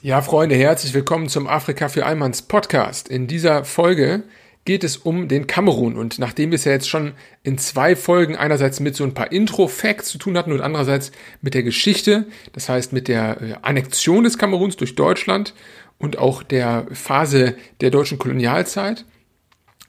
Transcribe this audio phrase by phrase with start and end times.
[0.00, 3.08] Ja, Freunde, herzlich willkommen zum Afrika für Allmanns Podcast.
[3.08, 4.22] In dieser Folge
[4.64, 8.36] geht es um den Kamerun und nachdem wir es ja jetzt schon in zwei Folgen
[8.36, 11.10] einerseits mit so ein paar Intro-Facts zu tun hatten und andererseits
[11.42, 15.52] mit der Geschichte, das heißt mit der äh, Annexion des Kameruns durch Deutschland
[15.98, 19.04] und auch der Phase der deutschen Kolonialzeit,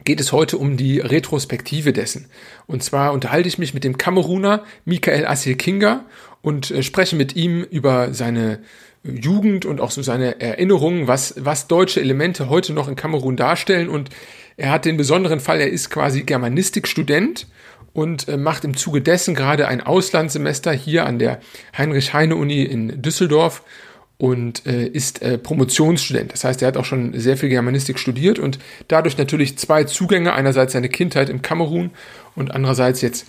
[0.06, 2.28] geht es heute um die Retrospektive dessen.
[2.68, 6.06] Und zwar unterhalte ich mich mit dem Kameruner Michael Assil Kinga
[6.42, 8.60] und äh, spreche mit ihm über seine
[9.04, 13.90] Jugend und auch so seine Erinnerungen, was, was deutsche Elemente heute noch in Kamerun darstellen.
[13.90, 14.10] Und
[14.58, 17.48] er hat den besonderen Fall, er ist quasi Germanistikstudent
[17.94, 21.40] und äh, macht im Zuge dessen gerade ein Auslandssemester hier an der
[21.78, 23.64] Heinrich-Heine-Uni in Düsseldorf
[24.20, 26.34] und äh, ist äh, Promotionsstudent.
[26.34, 28.60] Das heißt, er hat auch schon sehr viel Germanistik studiert und
[28.90, 30.34] dadurch natürlich zwei Zugänge.
[30.34, 31.92] Einerseits seine Kindheit im Kamerun
[32.36, 33.28] und andererseits jetzt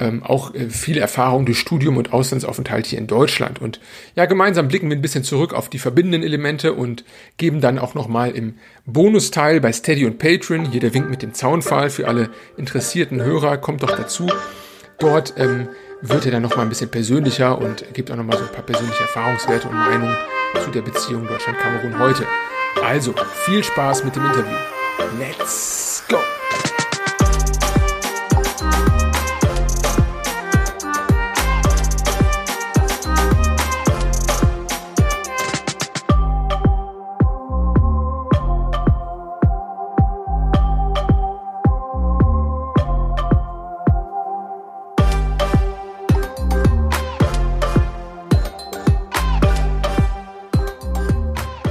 [0.00, 3.60] ähm, auch äh, viel Erfahrung durch Studium und Auslandsaufenthalt hier in Deutschland.
[3.60, 3.78] Und
[4.16, 7.04] ja, gemeinsam blicken wir ein bisschen zurück auf die verbindenden Elemente und
[7.36, 8.54] geben dann auch nochmal im
[8.86, 13.56] Bonusteil bei Steady und Patreon, hier der Wink mit dem Zaunpfahl für alle interessierten Hörer,
[13.58, 14.26] kommt doch dazu.
[14.98, 15.68] Dort ähm,
[16.08, 19.02] wird er dann nochmal ein bisschen persönlicher und gibt auch nochmal so ein paar persönliche
[19.02, 20.16] Erfahrungswerte und Meinungen
[20.62, 22.26] zu der Beziehung Deutschland-Kamerun heute.
[22.84, 23.14] Also,
[23.46, 24.56] viel Spaß mit dem Interview.
[25.18, 26.18] Let's go!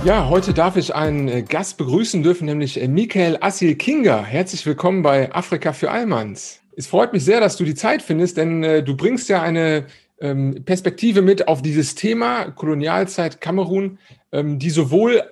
[0.06, 4.22] Ja, heute darf ich einen äh, Gast begrüßen dürfen, nämlich äh, Michael Assil Kinga.
[4.22, 6.60] Herzlich willkommen bei Afrika für Allmanns.
[6.76, 9.86] Es freut mich sehr, dass du die Zeit findest, denn äh, du bringst ja eine
[10.20, 13.98] ähm, Perspektive mit auf dieses Thema Kolonialzeit Kamerun,
[14.34, 15.23] ähm, die sowohl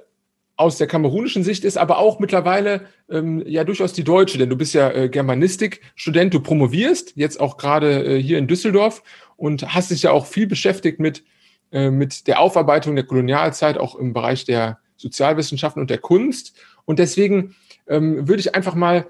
[0.55, 4.55] aus der kamerunischen Sicht ist, aber auch mittlerweile ähm, ja durchaus die deutsche, denn du
[4.55, 9.03] bist ja äh, Germanistik-Student, du promovierst jetzt auch gerade äh, hier in Düsseldorf
[9.35, 11.25] und hast dich ja auch viel beschäftigt mit
[11.71, 16.53] mit der Aufarbeitung der Kolonialzeit auch im Bereich der Sozialwissenschaften und der Kunst.
[16.85, 17.55] Und deswegen
[17.87, 19.07] ähm, würde ich einfach mal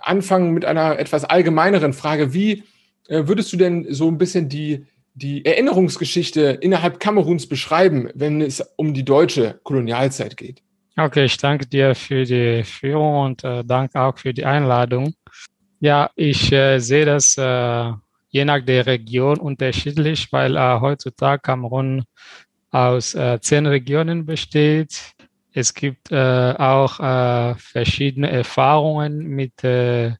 [0.00, 2.34] anfangen mit einer etwas allgemeineren Frage.
[2.34, 2.64] Wie
[3.08, 8.60] äh, würdest du denn so ein bisschen die, die Erinnerungsgeschichte innerhalb Kameruns beschreiben, wenn es
[8.76, 10.62] um die deutsche Kolonialzeit geht?
[10.96, 15.14] Okay, ich danke dir für die Führung und äh, danke auch für die Einladung.
[15.80, 17.92] Ja, ich äh, sehe das äh,
[18.34, 22.02] je nach der Region unterschiedlich, weil äh, heutzutage Kamerun
[22.72, 25.12] aus äh, zehn Regionen besteht.
[25.52, 30.14] Es gibt äh, auch äh, verschiedene Erfahrungen mit äh,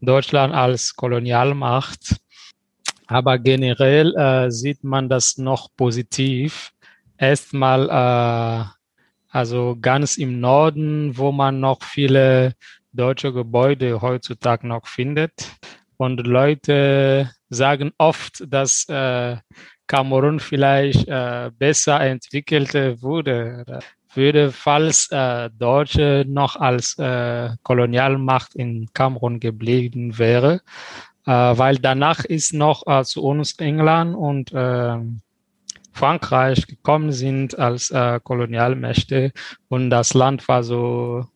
[0.00, 2.16] Deutschland als Kolonialmacht.
[3.06, 6.72] Aber generell äh, sieht man das noch positiv.
[7.18, 8.64] Erstmal, äh,
[9.28, 12.54] also ganz im Norden, wo man noch viele
[12.94, 15.34] deutsche Gebäude heutzutage noch findet.
[15.98, 19.36] Und Leute sagen oft, dass äh,
[19.88, 22.72] Kamerun vielleicht äh, besser entwickelt
[23.02, 23.64] wurde,
[24.14, 30.60] würde, falls äh, Deutsche noch als äh, Kolonialmacht in Kamerun geblieben wäre,
[31.26, 34.98] äh, weil danach ist noch äh, zu uns England und äh,
[35.92, 39.32] Frankreich gekommen sind als äh, Kolonialmächte
[39.68, 41.26] und das Land war so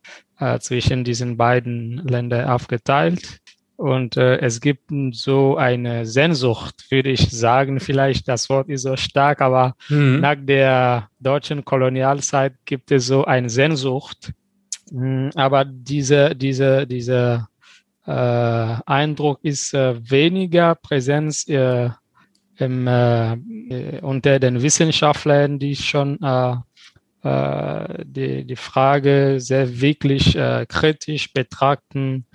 [0.59, 3.39] zwischen diesen beiden Ländern aufgeteilt.
[3.77, 7.81] Und äh, es gibt so eine Sehnsucht, würde ich sagen.
[7.81, 10.21] Vielleicht das Wort ist so stark, aber mhm.
[10.21, 14.33] nach der deutschen Kolonialzeit gibt es so eine Sehnsucht.
[14.91, 17.49] Mhm, aber diese, diese, dieser
[18.07, 18.11] äh,
[18.87, 21.89] Eindruck ist äh, weniger Präsenz äh,
[22.59, 23.37] im, äh,
[24.03, 26.57] unter den Wissenschaftlern, die schon äh,
[27.23, 32.27] äh, die, die Frage sehr wirklich äh, kritisch betrachten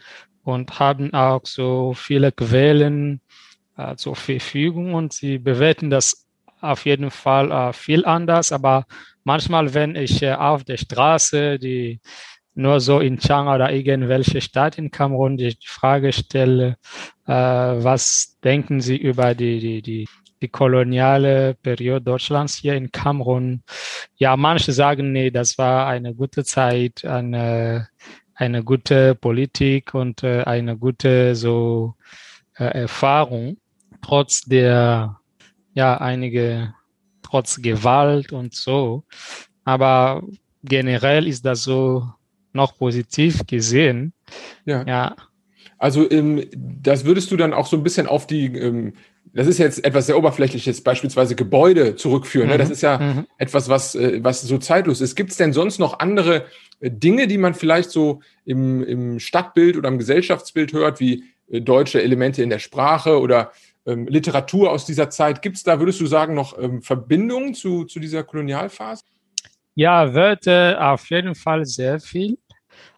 [0.48, 3.20] und haben auch so viele Quellen
[3.76, 6.26] äh, zur Verfügung und sie bewerten das
[6.62, 8.54] auf jeden Fall äh, viel anders.
[8.54, 8.86] Aber
[9.26, 12.00] manchmal, wenn ich äh, auf der Straße die
[12.56, 16.78] nur so in Chang oder irgendwelche Stadt in Kamerun die Frage stelle,
[17.28, 20.08] äh, was denken Sie über die, die, die,
[20.42, 23.64] die koloniale Periode Deutschlands hier in Kamerun?
[24.16, 27.90] Ja, manche sagen, nee, das war eine gute Zeit, eine
[28.38, 31.96] eine gute Politik und äh, eine gute so
[32.58, 33.58] äh, Erfahrung,
[34.02, 35.20] trotz der,
[35.74, 36.74] ja, einige,
[37.24, 39.04] trotz Gewalt und so.
[39.66, 40.24] Aber
[40.64, 42.08] generell ist das so
[42.54, 44.14] noch positiv gesehen.
[44.66, 44.84] Ja.
[44.86, 45.16] ja.
[45.80, 48.94] Also ähm, das würdest du dann auch so ein bisschen auf die ähm,
[49.34, 52.48] das ist jetzt etwas sehr Oberflächliches, beispielsweise Gebäude zurückführen.
[52.48, 52.54] Mhm.
[52.54, 52.58] Ne?
[52.58, 53.28] Das ist ja mhm.
[53.38, 55.16] etwas, was, äh, was so zeitlos ist.
[55.16, 56.46] Gibt es denn sonst noch andere
[56.82, 62.02] Dinge, die man vielleicht so im, im Stadtbild oder im Gesellschaftsbild hört, wie äh, deutsche
[62.02, 63.52] Elemente in der Sprache oder
[63.86, 65.42] ähm, Literatur aus dieser Zeit?
[65.42, 69.04] Gibt es da, würdest du sagen, noch ähm, Verbindungen zu, zu dieser Kolonialphase?
[69.76, 72.38] Ja, Wörter auf jeden Fall sehr viel.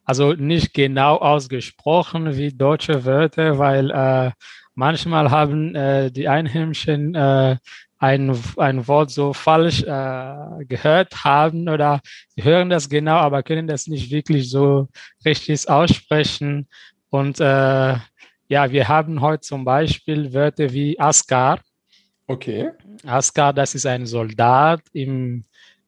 [0.04, 4.32] Also nicht genau ausgesprochen wie deutsche Wörter, weil äh,
[4.74, 7.58] manchmal haben äh, die Einheimischen äh,
[8.00, 12.00] ein, ein Wort so falsch äh, gehört haben oder
[12.30, 14.88] sie hören das genau, aber können das nicht wirklich so
[15.25, 16.68] richtig aussprechen.
[17.10, 17.96] Und äh,
[18.48, 21.60] ja, wir haben heute zum Beispiel Wörter wie Askar.
[22.28, 22.72] Okay.
[23.06, 25.44] Askar, das ist ein Soldat im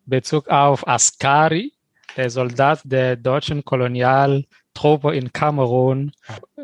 [0.05, 1.73] Bezug auf Askari,
[2.17, 6.11] der Soldat der deutschen Kolonialtruppe in Kamerun.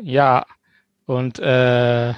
[0.02, 0.44] Ja,
[1.06, 2.12] und äh,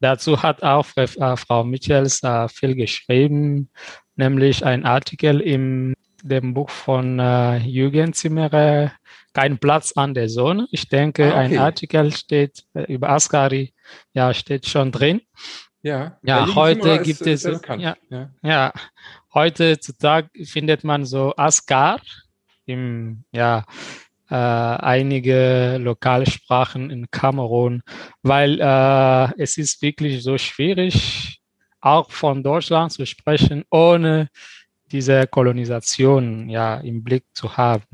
[0.00, 1.06] dazu hat auch äh,
[1.36, 3.70] Frau Michels äh, viel geschrieben,
[4.16, 8.92] nämlich ein Artikel im dem Buch von äh, Jürgen Zimmerer,
[9.32, 10.66] Kein Platz an der Sonne.
[10.70, 11.38] Ich denke, ah, okay.
[11.38, 13.74] ein Artikel steht über Askari,
[14.12, 15.20] ja, steht schon drin.
[15.82, 18.30] Ja, ja heute gibt es, ja, ja.
[18.42, 18.72] ja,
[19.32, 22.00] heutzutage findet man so Askar
[22.64, 23.64] im, ja,
[24.30, 27.82] äh, einige Lokalsprachen in Kamerun,
[28.22, 31.40] weil äh, es ist wirklich so schwierig,
[31.80, 34.28] auch von Deutschland zu sprechen, ohne
[34.90, 37.84] diese Kolonisation ja im Blick zu haben.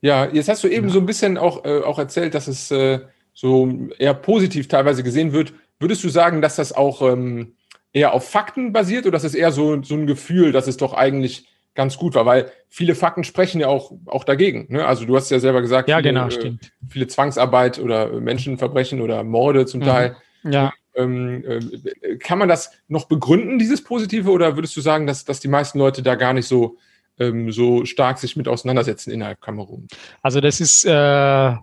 [0.00, 0.94] Ja, jetzt hast du eben ja.
[0.94, 3.00] so ein bisschen auch, äh, auch erzählt, dass es äh,
[3.34, 5.52] so eher positiv teilweise gesehen wird.
[5.78, 7.54] Würdest du sagen, dass das auch ähm,
[7.92, 10.94] eher auf Fakten basiert oder ist es eher so, so ein Gefühl, dass es doch
[10.94, 11.46] eigentlich
[11.80, 12.26] ganz gut war?
[12.26, 14.66] Weil viele Fakten sprechen ja auch, auch dagegen.
[14.68, 14.84] Ne?
[14.84, 16.58] Also du hast ja selber gesagt, ja, viele, genau, äh,
[16.90, 19.84] viele Zwangsarbeit oder Menschenverbrechen oder Morde zum mhm.
[19.84, 20.16] Teil.
[20.44, 20.72] Ja.
[20.94, 25.40] Ähm, äh, kann man das noch begründen, dieses Positive, oder würdest du sagen, dass, dass
[25.40, 26.76] die meisten Leute da gar nicht so,
[27.18, 29.88] ähm, so stark sich mit auseinandersetzen innerhalb Kamerun?
[30.20, 31.54] Also das ist äh,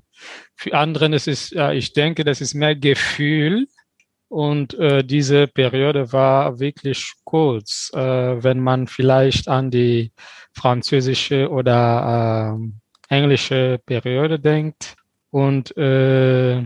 [0.55, 3.67] für andere, das ist, äh, ich denke, das ist mehr Gefühl.
[4.29, 10.11] Und äh, diese Periode war wirklich kurz, äh, wenn man vielleicht an die
[10.53, 14.95] französische oder äh, englische Periode denkt.
[15.29, 16.57] Und äh,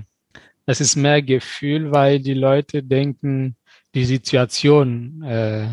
[0.65, 3.55] es ist mehr Gefühl, weil die Leute denken,
[3.93, 5.67] die Situation äh,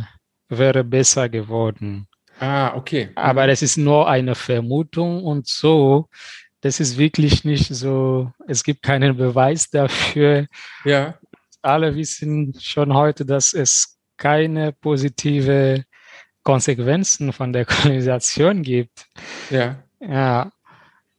[0.49, 2.07] wäre besser geworden.
[2.41, 3.11] Ah, okay.
[3.15, 6.09] Aber das ist nur eine Vermutung und so.
[6.61, 8.33] Das ist wirklich nicht so.
[8.47, 10.47] Es gibt keinen Beweis dafür.
[10.85, 11.15] Ja.
[11.63, 15.85] Alle wissen schon heute, dass es keine positive
[16.43, 19.07] Konsequenzen von der Kolonisation gibt.
[19.51, 19.83] Ja.
[20.01, 20.51] Ja.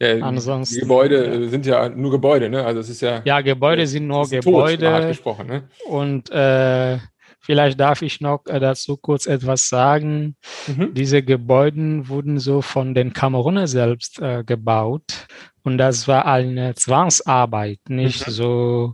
[0.02, 1.50] Ja, Ansonsten, die Gebäude ja.
[1.50, 2.64] sind ja nur Gebäude, ne?
[2.64, 3.22] Also es ist ja.
[3.26, 5.14] Ja, Gebäude sind nur Gebäude.
[5.22, 5.68] Tot, ne?
[5.90, 7.00] Und äh,
[7.42, 10.38] vielleicht darf ich noch äh, dazu kurz etwas sagen.
[10.68, 10.94] Mhm.
[10.94, 15.28] Diese Gebäude wurden so von den Kameruner selbst äh, gebaut.
[15.64, 18.32] Und das war eine Zwangsarbeit, nicht mhm.
[18.32, 18.94] so,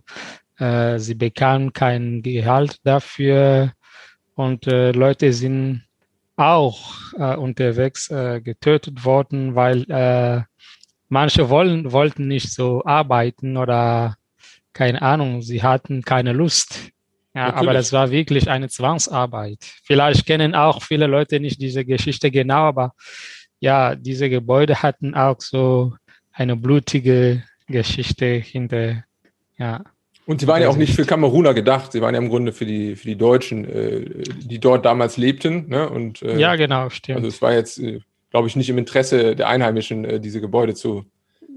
[0.58, 3.74] äh, sie bekamen kein Gehalt dafür.
[4.36, 5.84] Und äh, Leute sind
[6.36, 10.44] auch äh, unterwegs äh, getötet worden, weil äh,
[11.08, 14.16] manche wollen, wollten nicht so arbeiten oder
[14.74, 16.92] keine Ahnung, sie hatten keine Lust.
[17.34, 19.58] Ja, aber das war wirklich eine Zwangsarbeit.
[19.84, 22.94] Vielleicht kennen auch viele Leute nicht diese Geschichte genau, aber
[23.60, 25.96] ja, diese Gebäude hatten auch so
[26.32, 29.04] eine blutige Geschichte hinter,
[29.58, 29.84] ja.
[30.26, 32.66] Und sie waren ja auch nicht für Kameruner gedacht, sie waren ja im Grunde für
[32.66, 35.70] die, für die Deutschen, äh, die dort damals lebten.
[35.70, 35.88] Ne?
[35.88, 37.18] Und, äh, ja, genau, stimmt.
[37.18, 38.00] Also es war jetzt, äh,
[38.32, 41.06] glaube ich, nicht im Interesse der Einheimischen, äh, diese Gebäude zu.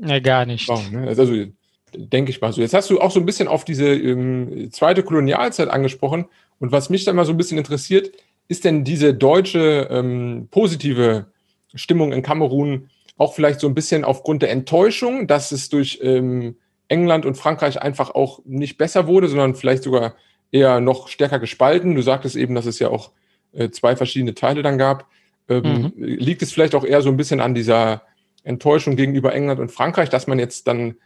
[0.05, 0.67] Ja, gar nicht.
[0.67, 1.09] Bauen, ne?
[1.09, 1.47] Also,
[1.95, 2.61] denke ich mal so.
[2.61, 6.27] Jetzt hast du auch so ein bisschen auf diese ähm, zweite Kolonialzeit angesprochen.
[6.59, 8.11] Und was mich da mal so ein bisschen interessiert,
[8.49, 11.27] ist denn diese deutsche ähm, positive
[11.75, 16.57] Stimmung in Kamerun auch vielleicht so ein bisschen aufgrund der Enttäuschung, dass es durch ähm,
[16.88, 20.14] England und Frankreich einfach auch nicht besser wurde, sondern vielleicht sogar
[20.50, 21.95] eher noch stärker gespalten.
[21.95, 23.12] Du sagtest eben, dass es ja auch
[23.52, 25.07] äh, zwei verschiedene Teile dann gab.
[25.49, 25.92] Ähm, mhm.
[25.97, 28.02] Liegt es vielleicht auch eher so ein bisschen an dieser
[28.42, 30.97] Enttäuschung gegenüber England und Frankreich, dass man jetzt dann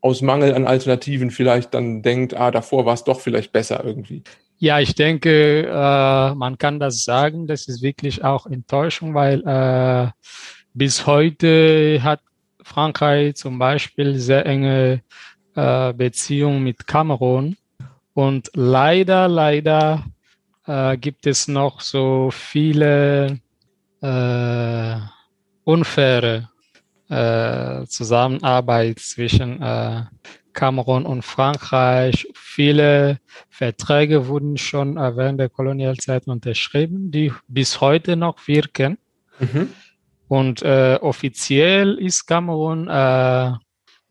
[0.00, 4.22] aus Mangel an Alternativen vielleicht dann denkt, ah, davor war es doch vielleicht besser irgendwie?
[4.58, 7.46] Ja, ich denke, äh, man kann das sagen.
[7.46, 10.10] Das ist wirklich auch Enttäuschung, weil äh,
[10.74, 12.20] bis heute hat
[12.64, 15.02] Frankreich zum Beispiel sehr enge
[15.54, 17.56] äh, Beziehungen mit Kamerun.
[18.14, 20.04] Und leider, leider
[20.66, 23.38] äh, gibt es noch so viele
[24.00, 24.96] äh,
[25.64, 26.50] unfaire
[27.08, 30.02] äh, Zusammenarbeit zwischen äh,
[30.52, 32.28] Kamerun und Frankreich.
[32.34, 38.98] Viele Verträge wurden schon während der Kolonialzeit unterschrieben, die bis heute noch wirken.
[39.38, 39.70] Mhm.
[40.32, 43.52] Und äh, offiziell ist Kamerun äh,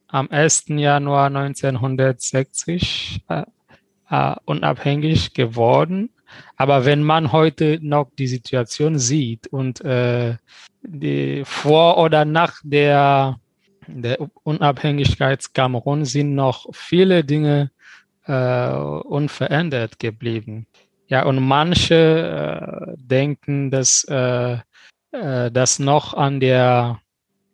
[0.07, 0.65] am 1.
[0.67, 3.41] Januar 1960 äh,
[4.07, 6.11] äh, unabhängig geworden.
[6.57, 10.35] Aber wenn man heute noch die Situation sieht und äh,
[10.83, 13.39] die vor oder nach der,
[13.87, 17.71] der Unabhängigkeit Kamerun sind noch viele Dinge
[18.27, 20.67] äh, unverändert geblieben.
[21.07, 24.05] Ja, und manche denken, dass
[25.11, 26.99] äh, das noch an der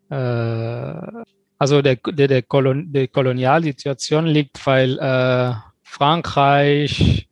[0.09, 1.23] äh,
[1.59, 7.27] also der, der, der, Kolon, der Kolonialsituation liegt, weil äh, Frankreich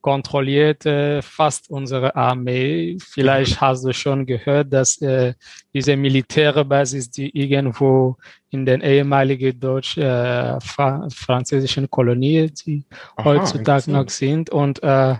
[0.00, 2.96] kontrollierte fast unsere Armee.
[3.00, 3.60] Vielleicht mhm.
[3.60, 5.34] hast du schon gehört, dass äh,
[5.74, 8.16] diese Militärbasis, die irgendwo
[8.48, 10.58] in den ehemaligen deutsch äh,
[11.90, 12.84] Kolonien, die
[13.16, 14.50] Aha, heutzutage noch sind.
[14.50, 15.16] Und äh,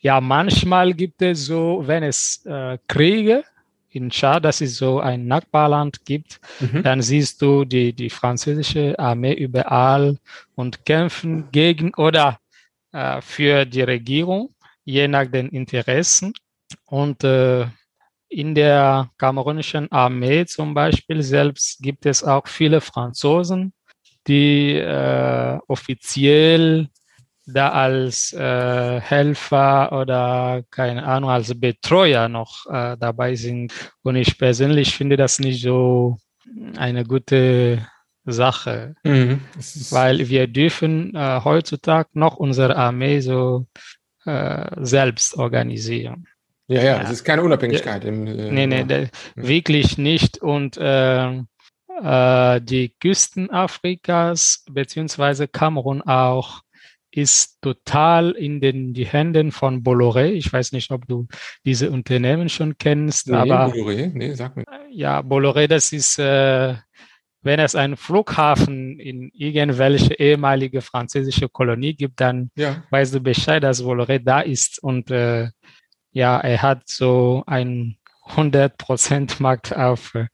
[0.00, 3.44] ja, manchmal gibt es so, wenn es äh, Kriege
[3.90, 6.82] in Tschad, dass es so ein Nachbarland gibt, mhm.
[6.82, 10.18] dann siehst du die, die französische Armee überall
[10.54, 12.38] und kämpfen gegen oder
[12.92, 14.54] äh, für die Regierung,
[14.84, 16.32] je nach den Interessen.
[16.86, 17.66] Und äh,
[18.28, 23.72] in der kamerunischen Armee zum Beispiel selbst gibt es auch viele Franzosen,
[24.26, 26.88] die äh, offiziell
[27.52, 33.72] da als äh, Helfer oder keine Ahnung, als Betreuer noch äh, dabei sind.
[34.02, 36.18] Und ich persönlich finde das nicht so
[36.76, 37.86] eine gute
[38.24, 39.40] Sache, mhm.
[39.90, 43.66] weil wir dürfen äh, heutzutage noch unsere Armee so
[44.24, 46.26] äh, selbst organisieren.
[46.66, 48.04] Ja, ja, es ist keine Unabhängigkeit.
[48.04, 49.08] Im, äh, nee, nee, ja.
[49.34, 50.38] wirklich nicht.
[50.38, 51.42] Und äh,
[52.02, 56.62] äh, die Küsten Afrikas beziehungsweise Kamerun auch
[57.10, 60.26] ist total in den die Händen von Bolloré.
[60.26, 61.26] Ich weiß nicht, ob du
[61.64, 64.64] diese Unternehmen schon kennst, nee, aber Bolloré, nee, sag mir.
[64.90, 66.74] Ja, Bolloré, das ist, äh,
[67.42, 72.82] wenn es einen Flughafen in irgendwelche ehemalige französische Kolonie gibt, dann ja.
[72.90, 75.48] weißt du Bescheid, dass Bolloré da ist und äh,
[76.12, 77.96] ja, er hat so ein
[78.30, 80.26] 100% Markt auf äh,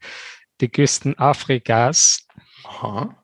[0.60, 2.26] die Küsten Afrikas.
[2.64, 3.14] Aha.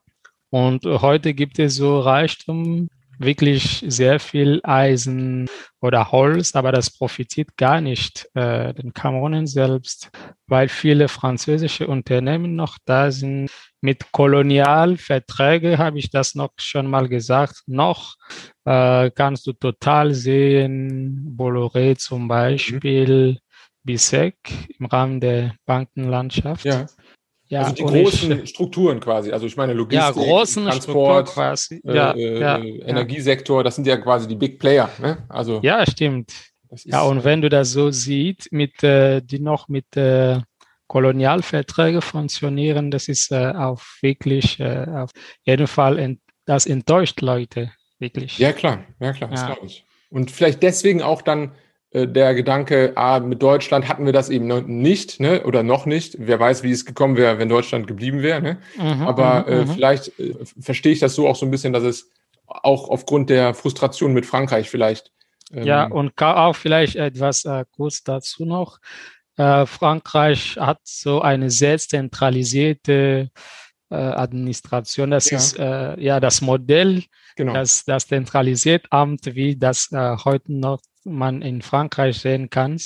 [0.50, 2.88] Und heute gibt es so Reichtum
[3.22, 5.48] wirklich sehr viel Eisen
[5.80, 10.10] oder Holz, aber das profitiert gar nicht äh, den Kamerunen selbst,
[10.46, 13.50] weil viele französische Unternehmen noch da sind.
[13.80, 17.62] Mit Kolonialverträgen habe ich das noch schon mal gesagt.
[17.66, 18.14] Noch
[18.64, 23.38] äh, kannst du total sehen, Bolloré zum Beispiel, mhm.
[23.84, 24.36] Bissek
[24.78, 26.64] im Rahmen der Bankenlandschaft.
[26.64, 26.86] Ja.
[27.52, 31.82] Ja, also die großen ich, Strukturen quasi, also ich meine Logistik, ja, großen Transport, quasi.
[31.84, 34.88] Ja, äh, ja, Energiesektor, das sind ja quasi die Big Player.
[34.98, 35.18] Ne?
[35.28, 36.32] Also, ja, stimmt.
[36.84, 40.40] Ja, und wenn du das so siehst, mit, äh, die noch mit äh,
[40.86, 45.10] Kolonialverträgen funktionieren, das ist äh, auch wirklich äh, auf
[45.44, 48.38] jeden Fall, ent, das enttäuscht Leute, wirklich.
[48.38, 49.84] Ja, klar, ja, klar, das glaube ich.
[50.08, 51.50] Und vielleicht deswegen auch dann äh,
[51.94, 55.44] der Gedanke, ah, mit Deutschland hatten wir das eben noch nicht, ne?
[55.44, 56.16] oder noch nicht.
[56.18, 58.40] Wer weiß, wie es gekommen wäre, wenn Deutschland geblieben wäre.
[58.40, 58.58] Ne?
[58.78, 59.68] Mhm, Aber mhm, äh, mhm.
[59.68, 62.10] vielleicht äh, verstehe ich das so auch so ein bisschen, dass es
[62.46, 65.12] auch aufgrund der Frustration mit Frankreich vielleicht.
[65.52, 68.78] Ähm, ja, und auch vielleicht etwas äh, kurz dazu noch.
[69.36, 73.30] Äh, Frankreich hat so eine sehr zentralisierte
[73.90, 75.10] äh, Administration.
[75.10, 75.36] Das ja.
[75.36, 77.04] ist äh, ja das Modell,
[77.36, 77.52] genau.
[77.54, 82.78] das, das zentralisiert Amt, wie das äh, heute noch man in Frankreich sehen kann.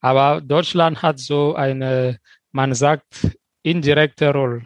[0.00, 2.18] Aber Deutschland hat so eine,
[2.52, 4.62] man sagt, indirekte Rolle.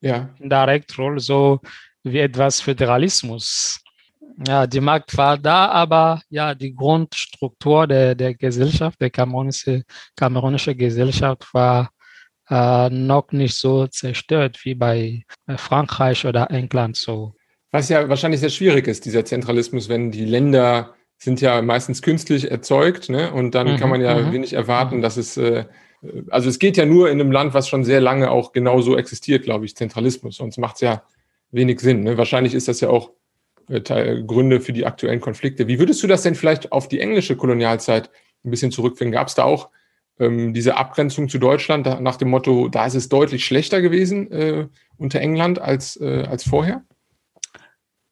[0.00, 0.30] Ja.
[0.38, 1.60] Indirekt Rolle, so
[2.02, 3.80] wie etwas Föderalismus.
[4.46, 9.82] Ja, die Markt war da, aber ja, die Grundstruktur der, der Gesellschaft, der kamerunische,
[10.14, 11.90] kamerunische Gesellschaft war
[12.48, 17.34] äh, noch nicht so zerstört wie bei äh, Frankreich oder England so.
[17.72, 22.50] Was ja wahrscheinlich sehr schwierig ist, dieser Zentralismus, wenn die Länder sind ja meistens künstlich
[22.50, 23.32] erzeugt, ne?
[23.32, 24.32] Und dann mhm, kann man ja mhm.
[24.32, 25.02] wenig erwarten, mhm.
[25.02, 25.64] dass es, äh,
[26.30, 29.42] also es geht ja nur in einem Land, was schon sehr lange auch genauso existiert,
[29.42, 30.36] glaube ich, Zentralismus.
[30.36, 31.02] Sonst macht es ja
[31.50, 32.04] wenig Sinn.
[32.04, 32.16] Ne?
[32.16, 33.10] Wahrscheinlich ist das ja auch
[33.68, 35.66] äh, Teil, Gründe für die aktuellen Konflikte.
[35.66, 38.10] Wie würdest du das denn vielleicht auf die englische Kolonialzeit
[38.44, 39.12] ein bisschen zurückfinden?
[39.12, 39.70] Gab es da auch
[40.20, 44.30] ähm, diese Abgrenzung zu Deutschland da, nach dem Motto, da ist es deutlich schlechter gewesen
[44.30, 46.82] äh, unter England als, äh, als vorher?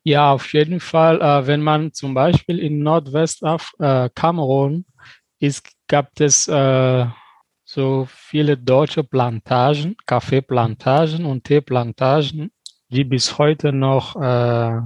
[0.07, 1.21] Ja, auf jeden Fall.
[1.21, 4.85] Äh, wenn man zum Beispiel in Nordwest auf äh, Kamerun
[5.41, 7.07] ist, gab es äh,
[7.65, 12.53] so viele deutsche Plantagen, Kaffeeplantagen und Teeplantagen,
[12.89, 14.81] die bis heute noch äh,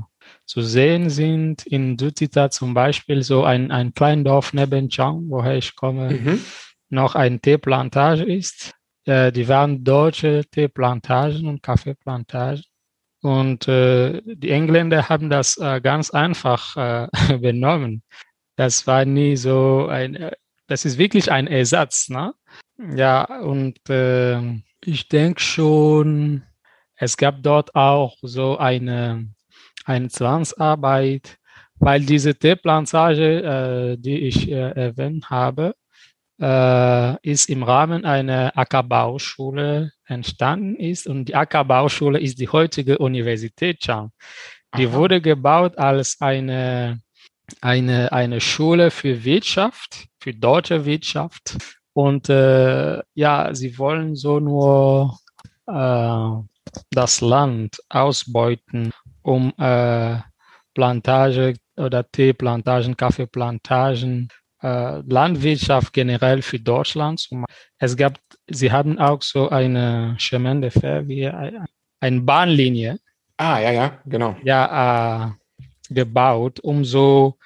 [0.47, 1.67] zu sehen sind.
[1.67, 6.41] In Südita zum Beispiel so ein, ein kleines Dorf neben Chang, woher ich komme, mhm.
[6.89, 8.73] noch ein Teeplantage ist.
[9.05, 12.65] Äh, die waren deutsche Teeplantagen und Kaffeeplantagen.
[13.23, 17.09] Und äh, die Engländer haben das äh, ganz einfach äh,
[17.39, 18.03] benommen.
[18.57, 20.33] Das war nie so ein, äh,
[20.67, 22.09] das ist wirklich ein Ersatz.
[22.09, 22.35] Ne?
[22.97, 24.41] Ja, und äh,
[24.85, 26.45] ich denke schon,
[26.97, 29.29] es gab dort auch so eine
[29.85, 31.39] eine Zwangsarbeit,
[31.77, 35.75] weil diese Teeplantage, äh, die ich äh, erwähnt habe,
[36.41, 44.11] ist im Rahmen einer Ackerbauschule entstanden ist und die Ackerbauschule ist die heutige Universität Chang.
[44.77, 44.93] Die Aha.
[44.95, 47.01] wurde gebaut als eine,
[47.61, 51.59] eine, eine Schule für Wirtschaft, für deutsche Wirtschaft.
[51.93, 55.19] Und äh, ja, sie wollen so nur
[55.67, 58.93] äh, das Land ausbeuten
[59.23, 60.19] um äh,
[60.75, 64.29] Plantage oder Teeplantagen, Kaffeeplantagen,
[64.63, 67.29] äh, Landwirtschaft generell für Deutschland.
[67.79, 72.99] Es gab, sie hatten auch so eine Chemin de Fer, wie eine Bahnlinie.
[73.37, 74.37] Ah, ja, ja, genau.
[74.45, 77.37] Ja, äh, gebaut, um so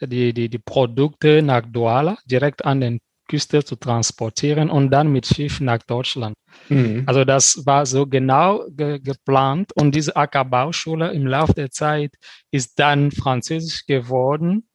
[0.00, 5.26] die, die, die Produkte nach Douala direkt an den Küste zu transportieren und dann mit
[5.26, 6.34] Schiff nach Deutschland.
[6.68, 7.04] Mhm.
[7.06, 12.12] Also das war so genau ge geplant und diese Ackerbauschule im Laufe der Zeit
[12.50, 14.68] ist dann französisch geworden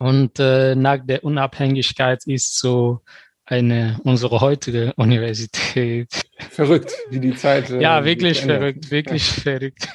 [0.00, 3.00] und äh, nach der Unabhängigkeit ist so
[3.44, 6.08] eine unsere heutige Universität.
[6.50, 7.68] Verrückt, wie die Zeit.
[7.68, 9.42] Äh, ja, wirklich verrückt, wirklich ja.
[9.42, 9.88] verrückt.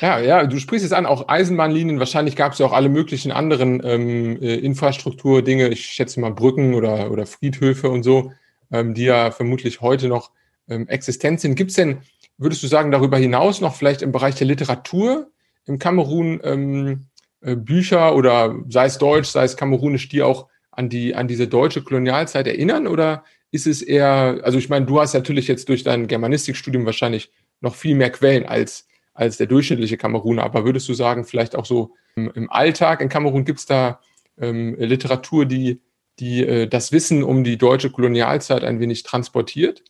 [0.00, 1.98] Ja, ja, du sprichst es an, auch Eisenbahnlinien.
[1.98, 5.68] Wahrscheinlich gab es ja auch alle möglichen anderen ähm, äh, Infrastrukturdinge.
[5.68, 8.32] Ich schätze mal Brücken oder, oder Friedhöfe und so,
[8.70, 10.30] ähm, die ja vermutlich heute noch
[10.68, 11.56] ähm, existent sind.
[11.56, 11.98] Gibt es denn,
[12.38, 15.28] würdest du sagen, darüber hinaus noch vielleicht im Bereich der Literatur
[15.66, 16.96] im Kamerun ähm, äh,
[17.42, 21.82] Bücher oder sei es deutsch, sei es kamerunisch, die auch an die an diese deutsche
[21.82, 22.86] Kolonialzeit erinnern?
[22.86, 27.30] Oder ist es eher, also ich meine, du hast natürlich jetzt durch dein Germanistikstudium wahrscheinlich
[27.60, 30.42] noch viel mehr Quellen als als der durchschnittliche Kameruner.
[30.42, 34.00] Aber würdest du sagen, vielleicht auch so im, im Alltag in Kamerun gibt es da
[34.38, 35.80] ähm, Literatur, die,
[36.18, 39.82] die äh, das Wissen um die deutsche Kolonialzeit ein wenig transportiert?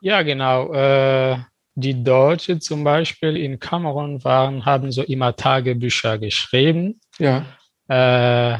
[0.00, 0.72] Ja, genau.
[0.72, 1.38] Äh,
[1.78, 7.00] die Deutsche zum Beispiel in Kamerun waren, haben so immer Tagebücher geschrieben.
[7.20, 7.46] Ja.
[7.88, 8.58] Äh,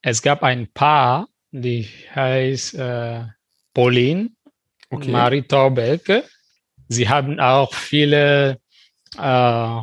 [0.00, 3.24] es gab ein Paar, die heißt äh,
[3.74, 4.30] Pauline
[4.88, 5.04] okay.
[5.04, 6.24] und Marie Taubelke.
[6.88, 8.58] Sie haben auch viele
[9.18, 9.80] äh,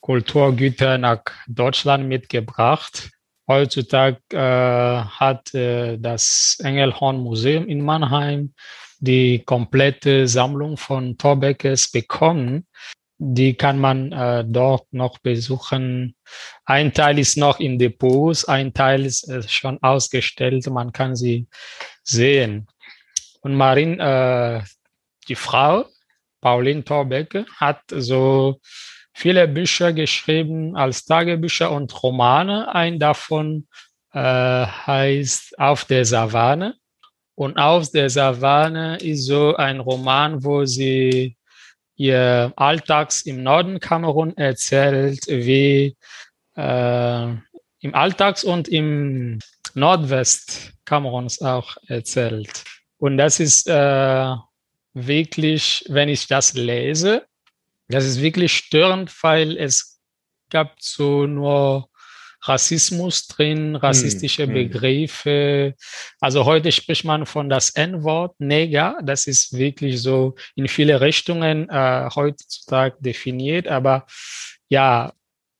[0.00, 3.10] Kulturgüter nach Deutschland mitgebracht.
[3.46, 8.52] Heutzutage äh, hat äh, das Engelhorn Museum in Mannheim
[8.98, 12.66] die komplette Sammlung von Torbeckes bekommen.
[13.18, 16.14] Die kann man äh, dort noch besuchen.
[16.64, 20.66] Ein Teil ist noch in Depots, ein Teil ist äh, schon ausgestellt.
[20.66, 21.46] Man kann sie
[22.02, 22.66] sehen.
[23.40, 24.62] Und Marin, äh,
[25.28, 25.86] die Frau,
[26.40, 28.60] Pauline Torbecke hat so
[29.14, 32.74] viele Bücher geschrieben als Tagebücher und Romane.
[32.74, 33.66] Ein davon
[34.12, 36.76] äh, heißt Auf der Savanne.
[37.36, 41.36] Und Auf der Savanne ist so ein Roman, wo sie
[41.96, 45.96] ihr Alltags im Norden Kamerun erzählt, wie
[46.56, 47.26] äh,
[47.80, 49.38] im Alltags und im
[49.74, 52.64] Nordwest Kameruns auch erzählt.
[52.96, 54.34] Und das ist äh,
[54.94, 57.26] wirklich, wenn ich das lese,
[57.88, 60.00] das ist wirklich störend, weil es
[60.48, 61.90] gab so nur
[62.48, 65.74] Rassismus drin, rassistische hm, Begriffe.
[66.20, 68.98] Also heute spricht man von das N-Wort, Neger.
[69.02, 73.68] Das ist wirklich so in viele Richtungen äh, heutzutage definiert.
[73.68, 74.06] Aber
[74.68, 75.12] ja,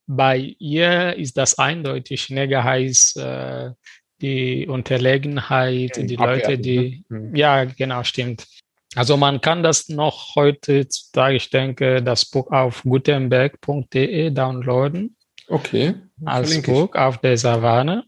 [0.07, 2.31] bei ihr ist das eindeutig.
[2.31, 3.71] Neger heißt äh,
[4.21, 7.19] die Unterlegenheit, die Leute, die, ne?
[7.19, 7.35] hm.
[7.37, 8.47] ja, genau, stimmt.
[8.95, 15.17] Also man kann das noch heutzutage, ich denke, das Buch auf gutenberg.de downloaden.
[15.49, 15.95] Okay.
[16.25, 18.05] Als Buch auf der Savanne.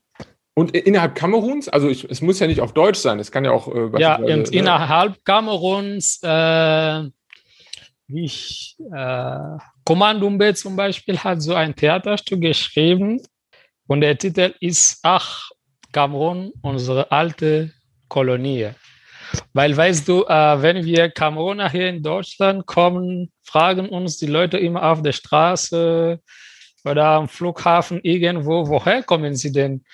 [0.54, 3.52] Und innerhalb Kameruns, also ich, es muss ja nicht auf Deutsch sein, es kann ja
[3.52, 3.68] auch.
[3.68, 4.58] Äh, ja, und ne?
[4.58, 7.02] innerhalb Kameruns, äh,
[8.08, 13.22] ich, äh, Kommandumbe zum Beispiel hat so ein Theaterstück geschrieben
[13.86, 15.48] und der Titel ist Ach,
[15.92, 17.72] Kamerun, unsere alte
[18.08, 18.70] Kolonie.
[19.52, 24.58] Weil weißt du, äh, wenn wir Kameruner hier in Deutschland kommen, fragen uns die Leute
[24.58, 26.20] immer auf der Straße
[26.90, 29.84] oder am Flughafen irgendwo, woher kommen sie denn?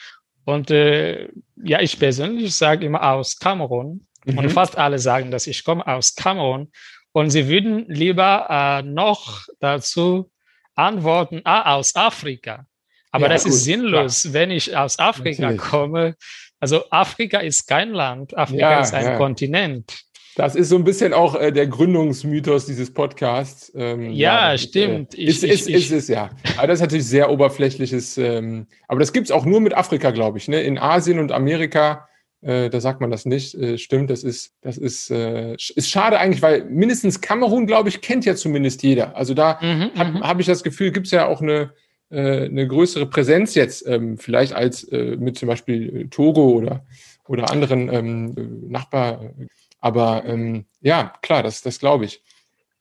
[0.44, 1.28] Und äh,
[1.62, 4.06] ja, ich persönlich sage immer aus Kamerun.
[4.24, 4.38] Mhm.
[4.38, 6.70] Und fast alle sagen, dass ich komme aus Kamerun.
[7.12, 10.30] Und sie würden lieber äh, noch dazu
[10.74, 12.66] antworten, ah, aus Afrika.
[13.12, 14.34] Aber ja, das gut, ist sinnlos, klar.
[14.34, 15.62] wenn ich aus Afrika Natürlich.
[15.62, 16.16] komme.
[16.58, 19.16] Also Afrika ist kein Land, Afrika ja, ist ein ja.
[19.16, 20.04] Kontinent.
[20.36, 23.70] Das ist so ein bisschen auch äh, der Gründungsmythos dieses Podcasts.
[23.74, 25.14] Ähm, ja, ja stimmt.
[25.14, 26.30] Ist, äh, ist, ist, ist, es, ja.
[26.56, 28.18] Aber das ist natürlich sehr oberflächliches.
[28.18, 30.48] Ähm, aber das gibt es auch nur mit Afrika, glaube ich.
[30.48, 30.62] Ne?
[30.62, 32.08] In Asien und Amerika,
[32.40, 33.54] äh, da sagt man das nicht.
[33.54, 38.00] Äh, stimmt, das ist, das ist, äh, ist schade eigentlich, weil mindestens Kamerun, glaube ich,
[38.00, 39.16] kennt ja zumindest jeder.
[39.16, 40.20] Also da mhm, habe mhm.
[40.20, 41.72] hab ich das Gefühl, gibt es ja auch eine,
[42.10, 46.84] äh, eine größere Präsenz jetzt, ähm, vielleicht als äh, mit zum Beispiel Togo oder,
[47.28, 48.34] oder anderen ähm,
[48.68, 49.20] Nachbar.
[49.84, 52.22] Aber ähm, ja, klar, das, das glaube ich.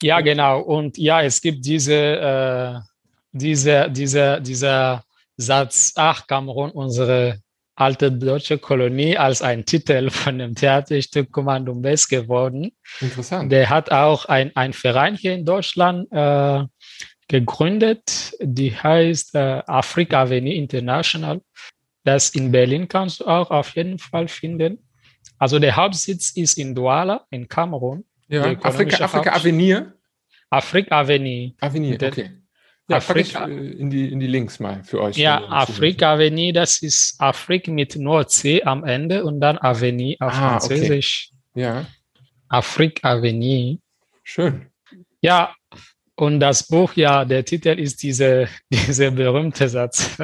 [0.01, 0.61] Ja, genau.
[0.61, 2.79] Und ja, es gibt diese, äh,
[3.33, 5.03] diese, diese, dieser
[5.35, 7.41] Satz, ach, Kamerun, unsere
[7.75, 12.71] alte deutsche Kolonie, als ein Titel von dem Theaterstück Kommando Best geworden.
[13.01, 13.51] Interessant.
[13.51, 16.63] Der hat auch ein, ein Verein hier in Deutschland äh,
[17.27, 21.41] gegründet, die heißt äh, Afrika Avenue International.
[22.05, 24.79] Das in Berlin kannst du auch auf jeden Fall finden.
[25.43, 28.05] Also der Hauptsitz ist in Douala in Kamerun.
[28.29, 29.93] Ja, Afrika, Afrika Avenir.
[30.49, 31.51] Afrika Avenir.
[31.59, 32.29] Avenir, okay.
[32.87, 35.17] Ja, Afrika, ich, äh, in, die, in die Links mal für euch.
[35.17, 40.31] Ja, Afrika Avenir, das ist Afrik mit nur C am Ende und dann Avenir auf
[40.31, 41.31] ah, Französisch.
[41.51, 41.61] Okay.
[41.61, 41.85] Ja.
[42.47, 43.79] Afrika Avenir.
[44.23, 44.67] Schön.
[45.19, 45.53] Ja,
[46.15, 50.17] und das Buch, ja, der Titel ist diese, diese berühmte Satz.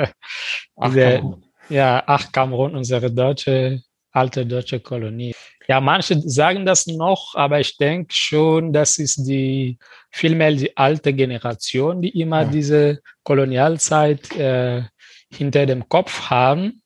[0.78, 1.36] Ach, diese,
[1.68, 5.34] ja, Ach Kamerun, unsere deutsche alte deutsche Kolonie.
[5.68, 9.78] Ja, manche sagen das noch, aber ich denke schon, das ist die
[10.10, 12.50] vielmehr die alte Generation, die immer ja.
[12.50, 14.82] diese Kolonialzeit äh,
[15.32, 16.82] hinter dem Kopf haben.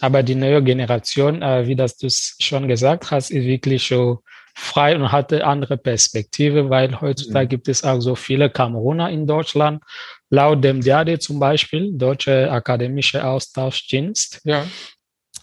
[0.00, 4.18] Aber die neue Generation, äh, wie das du schon gesagt hast, ist wirklich schon
[4.54, 7.50] frei und hatte andere Perspektive, weil heutzutage mhm.
[7.50, 9.82] gibt es auch so viele Kameruner in Deutschland.
[10.30, 14.64] Laut dem DAD zum Beispiel, Deutsche Akademische Austauschdienst, ja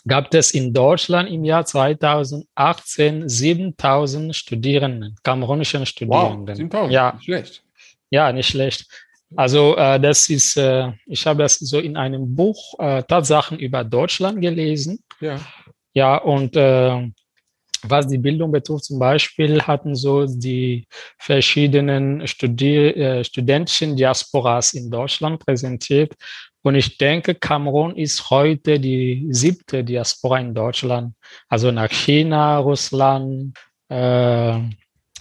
[0.07, 6.47] gab es in Deutschland im Jahr 2018 7000 Studierenden, kamerunischen Studierenden.
[6.47, 7.13] Wow, 7000, ja.
[7.13, 7.63] nicht schlecht.
[8.09, 8.87] Ja, nicht schlecht.
[9.35, 13.83] Also äh, das ist, äh, ich habe das so in einem Buch äh, Tatsachen über
[13.83, 15.03] Deutschland gelesen.
[15.19, 15.39] Ja.
[15.93, 17.09] Ja, und äh,
[17.83, 24.89] was die Bildung betrifft, zum Beispiel hatten so die verschiedenen Studier äh, studentischen Diasporas in
[24.89, 26.13] Deutschland präsentiert
[26.67, 31.13] und ich denke, Kamerun ist heute die siebte Diaspora in Deutschland.
[31.47, 33.57] Also nach China, Russland,
[33.89, 34.59] äh,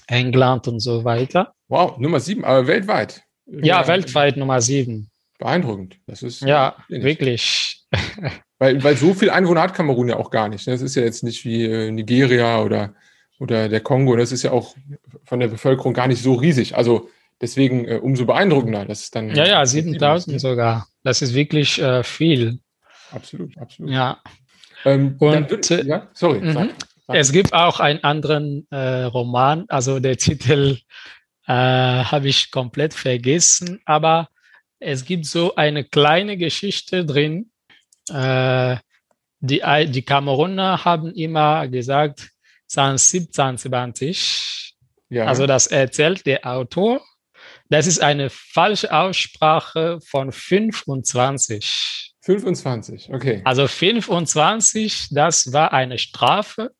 [0.09, 1.55] England und so weiter.
[1.69, 3.23] Wow, Nummer sieben, aber weltweit.
[3.47, 5.09] Ja, ja weltweit Nummer sieben.
[5.39, 5.99] Beeindruckend.
[6.07, 7.85] Das ist ja wirklich.
[8.59, 10.67] Weil, weil so viel Einwohner hat Kamerun ja auch gar nicht.
[10.67, 10.73] Ne?
[10.73, 12.95] Das ist ja jetzt nicht wie äh, Nigeria oder,
[13.39, 14.17] oder der Kongo.
[14.17, 14.75] Das ist ja auch
[15.25, 16.75] von der Bevölkerung gar nicht so riesig.
[16.75, 19.35] Also deswegen äh, umso beeindruckender, dass dann.
[19.35, 20.88] Ja, ja, 7000 sogar.
[21.03, 22.61] Das ist wirklich äh, viel.
[23.11, 23.92] Absolut, absolut.
[23.92, 24.20] Ja.
[24.85, 26.40] Ähm, Und wird, äh, ja, sorry.
[26.40, 26.53] Mhm.
[26.53, 26.68] Sag,
[27.07, 27.16] sag.
[27.16, 30.79] Es gibt auch einen anderen äh, Roman, also der Titel
[31.46, 34.29] äh, habe ich komplett vergessen, aber
[34.79, 37.51] es gibt so eine kleine Geschichte drin.
[38.11, 38.77] Äh,
[39.40, 42.31] die, die Kameruner haben immer gesagt,
[42.75, 44.75] 1720.
[45.09, 45.27] Ja.
[45.27, 47.01] Also das erzählt der Autor
[47.68, 52.14] das ist eine falsche Aussprache von 25.
[52.20, 53.42] 25, okay.
[53.44, 56.72] Also 25, das war eine Strafe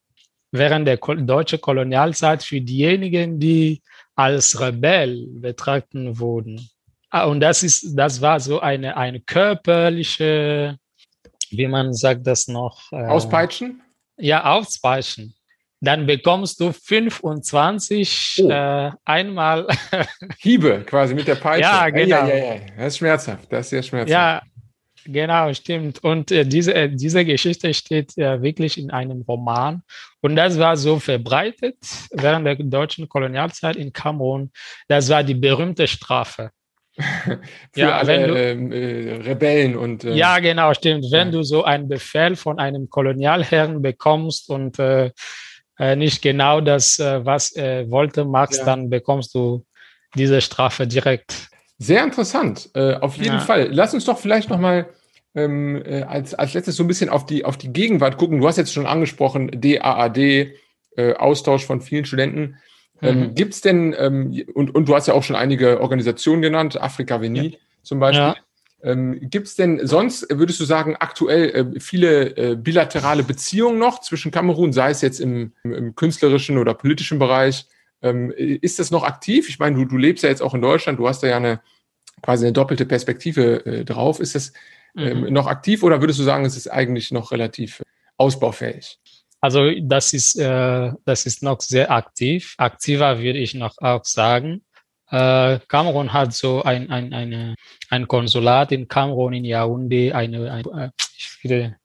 [0.51, 3.83] während der deutschen Kolonialzeit für diejenigen, die
[4.15, 6.69] als Rebell betrachtet wurden.
[7.11, 10.79] Ah, und das ist, das war so eine, eine körperliche,
[11.51, 12.91] wie man sagt das noch?
[12.93, 13.83] Äh, Auspeitschen?
[14.17, 15.35] Ja, Auspeitschen
[15.81, 18.51] dann bekommst du 25 oh.
[18.51, 19.67] äh, einmal.
[20.39, 21.63] Hiebe quasi mit der Peitsche.
[21.63, 22.23] Ja, genau.
[22.23, 23.53] Ei, ei, ei, das ist schmerzhaft.
[23.53, 24.11] Das ist sehr schmerzhaft.
[24.11, 24.43] Ja,
[25.05, 26.03] genau, stimmt.
[26.03, 29.83] Und äh, diese, äh, diese Geschichte steht wirklich in einem Roman.
[30.23, 31.77] Und das war so verbreitet
[32.11, 34.51] während der deutschen Kolonialzeit in Kamerun.
[34.89, 36.51] Das war die berühmte Strafe.
[36.97, 37.41] Für
[37.81, 40.05] ja, alle du, ähm, äh, Rebellen und.
[40.05, 41.05] Äh, ja, genau, stimmt.
[41.11, 41.33] Wenn ja.
[41.33, 45.11] du so einen Befehl von einem Kolonialherrn bekommst und äh,
[45.79, 48.65] äh, nicht genau das, äh, was er wollte, machst, ja.
[48.65, 49.65] dann bekommst du
[50.15, 51.49] diese Strafe direkt.
[51.79, 53.41] Sehr interessant, äh, auf jeden ja.
[53.41, 53.69] Fall.
[53.71, 54.89] Lass uns doch vielleicht nochmal
[55.35, 58.41] ähm, äh, als, als letztes so ein bisschen auf die, auf die Gegenwart gucken.
[58.41, 60.53] Du hast jetzt schon angesprochen, DAAD,
[61.19, 62.57] Austausch von vielen Studenten.
[63.03, 63.35] Ähm, mhm.
[63.35, 67.21] Gibt es denn, ähm, und, und du hast ja auch schon einige Organisationen genannt, Afrika
[67.21, 67.59] Veni ja.
[67.83, 68.35] zum Beispiel.
[68.83, 74.01] Ähm, Gibt es denn sonst, würdest du sagen, aktuell äh, viele äh, bilaterale Beziehungen noch
[74.01, 77.67] zwischen Kamerun, sei es jetzt im, im künstlerischen oder politischen Bereich?
[78.03, 79.49] Ähm, ist das noch aktiv?
[79.49, 81.61] Ich meine, du, du lebst ja jetzt auch in Deutschland, du hast da ja eine
[82.23, 84.21] quasi eine doppelte Perspektive äh, drauf.
[84.21, 84.53] Ist das,
[84.97, 85.33] ähm, mhm.
[85.33, 87.83] noch aktiv oder würdest du sagen, es ist eigentlich noch relativ
[88.17, 88.99] ausbaufähig?
[89.41, 92.55] Also das ist, äh, das ist noch sehr aktiv.
[92.59, 94.63] Aktiver würde ich noch auch sagen.
[95.11, 97.55] Äh, Kamerun hat so ein, ein, eine,
[97.91, 100.13] ein Konsulat in Kamerun in Yaoundé.
[100.13, 100.91] Eine, ein, äh,
[101.41, 101.77] finde,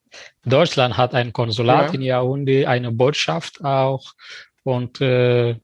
[0.44, 1.94] Deutschland hat ein Konsulat ja.
[1.94, 4.14] in Yaoundé, eine Botschaft auch.
[4.64, 5.56] Und äh,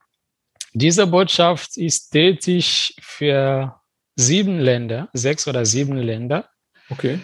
[0.74, 3.80] diese Botschaft ist tätig für
[4.16, 6.50] sieben Länder, sechs oder sieben Länder.
[6.90, 7.20] Okay.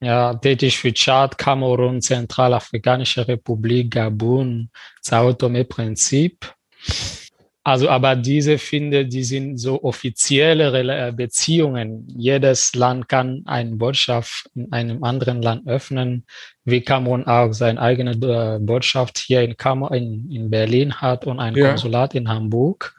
[0.00, 6.52] Ja, tätig für Tschad, Kamerun, Zentralafrikanische Republik, Gabun, Sao Tome Prinzip.
[7.64, 12.08] Also, aber diese finde, die sind so offizielle äh, Beziehungen.
[12.08, 16.24] Jedes Land kann eine Botschaft in einem anderen Land öffnen,
[16.64, 21.38] wie Kamerun auch seine eigene äh, Botschaft hier in, Kamer in, in Berlin hat und
[21.38, 21.68] ein ja.
[21.68, 22.96] Konsulat in Hamburg.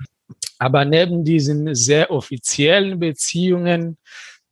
[0.60, 3.98] Aber neben diesen sehr offiziellen Beziehungen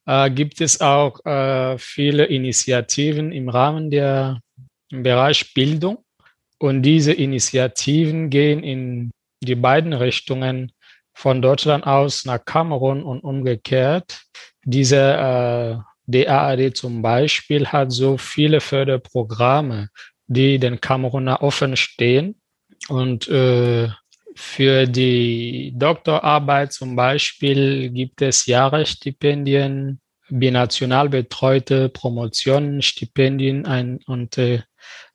[0.06, 4.42] äh, gibt es auch äh, viele Initiativen im Rahmen der
[4.92, 6.04] im Bereich Bildung.
[6.60, 9.12] Und diese Initiativen gehen in
[9.42, 10.72] die beiden Richtungen
[11.14, 14.22] von Deutschland aus nach Kamerun und umgekehrt.
[14.64, 15.78] Diese äh,
[16.08, 19.90] DAAD zum Beispiel hat so viele Förderprogramme,
[20.28, 22.40] die den Kameruner offen stehen.
[22.88, 23.90] Und äh,
[24.36, 30.00] für die Doktorarbeit zum Beispiel gibt es Jahresstipendien,
[30.30, 34.62] binational betreute Promotionen, Stipendien ein, und äh,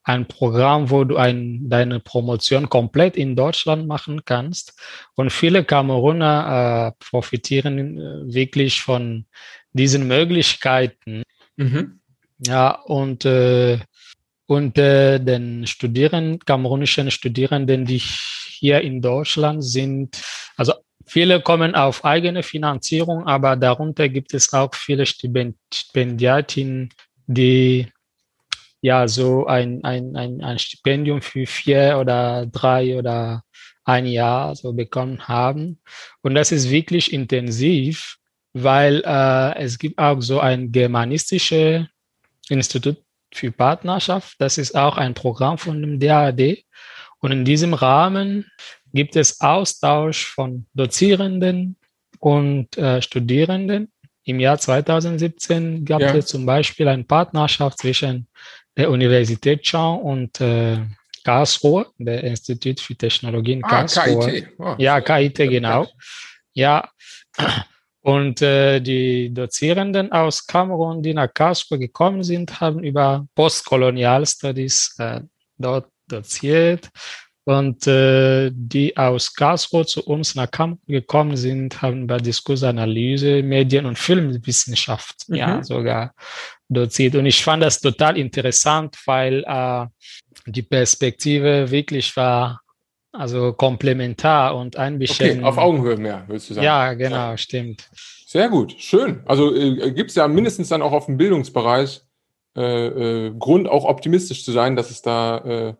[0.06, 4.78] ein Programm, wo du ein, deine Promotion komplett in Deutschland machen kannst.
[5.16, 9.26] Und viele Kameruner äh, profitieren äh, wirklich von
[9.72, 11.24] diesen Möglichkeiten.
[11.56, 12.00] Mhm.
[12.38, 13.78] Ja, und äh,
[14.48, 20.22] und äh, den Studierenden, kamerunischen Studierenden, die hier in Deutschland sind,
[20.56, 20.72] also
[21.04, 26.90] viele kommen auf eigene Finanzierung, aber darunter gibt es auch viele Stipendiatinnen,
[27.26, 27.88] die
[28.86, 33.42] ja so ein, ein, ein, ein Stipendium für vier oder drei oder
[33.84, 35.80] ein Jahr so bekommen haben.
[36.22, 38.16] Und das ist wirklich intensiv,
[38.52, 41.86] weil äh, es gibt auch so ein germanistisches
[42.48, 42.98] Institut
[43.34, 44.36] für Partnerschaft.
[44.38, 46.64] Das ist auch ein Programm von dem DAAD.
[47.18, 48.46] Und in diesem Rahmen
[48.94, 51.76] gibt es Austausch von Dozierenden
[52.20, 53.90] und äh, Studierenden.
[54.28, 56.14] Im Jahr 2017 gab ja.
[56.14, 58.26] es zum Beispiel eine Partnerschaft zwischen
[58.76, 60.78] der Universität Chang und äh,
[61.24, 64.30] Karlsruhe, der Institut für Technologie in ah, Karlsruhe.
[64.30, 64.48] KIT.
[64.58, 65.86] Oh, ja, KIT, genau.
[66.52, 66.88] Ja,
[68.06, 75.22] und äh, die Dozierenden aus Kamerun, die nach Karlsruhe gekommen sind, haben über Postkolonialstudies äh,
[75.58, 76.88] dort doziert.
[77.42, 83.86] Und äh, die aus Karlsruhe zu uns nach Kamerun gekommen sind, haben über Diskursanalyse, Medien-
[83.86, 85.36] und Filmwissenschaft mhm.
[85.36, 86.14] ja sogar
[86.68, 87.14] doziert.
[87.14, 89.86] Und ich fand das total interessant, weil äh,
[90.46, 92.60] die Perspektive wirklich war
[93.12, 95.38] also komplementar und ein bisschen.
[95.38, 96.64] Okay, auf Augenhöhe mehr, willst du sagen?
[96.64, 97.36] Ja, genau, ja.
[97.36, 97.88] stimmt.
[98.26, 99.22] Sehr gut, schön.
[99.24, 102.02] Also äh, gibt es ja mindestens dann auch auf dem Bildungsbereich
[102.56, 102.86] äh,
[103.26, 105.74] äh, Grund, auch optimistisch zu sein, dass es da äh,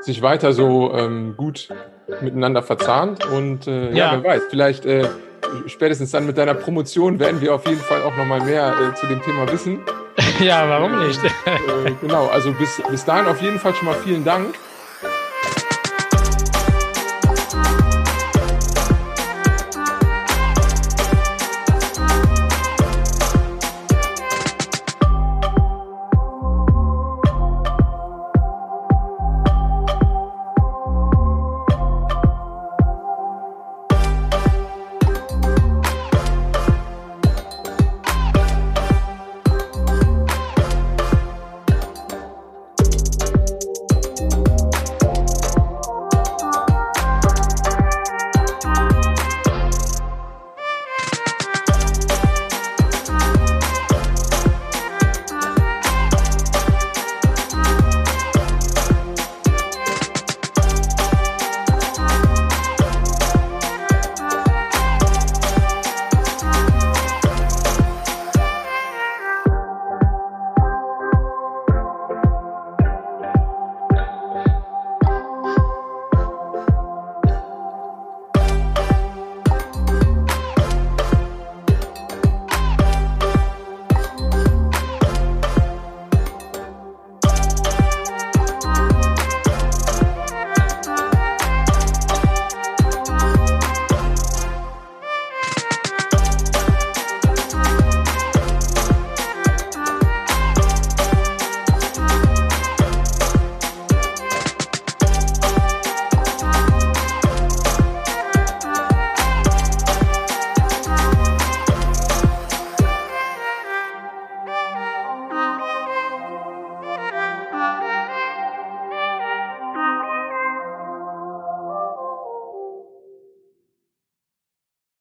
[0.00, 1.68] sich weiter so ähm, gut
[2.22, 3.24] miteinander verzahnt.
[3.26, 4.14] Und äh, ja.
[4.14, 5.08] ja, wer weiß, vielleicht äh,
[5.66, 9.06] spätestens dann mit deiner Promotion werden wir auf jeden Fall auch nochmal mehr äh, zu
[9.06, 9.80] dem Thema wissen.
[10.40, 11.20] ja, warum nicht?
[11.24, 14.54] äh, genau, also bis, bis dahin auf jeden Fall schon mal vielen Dank.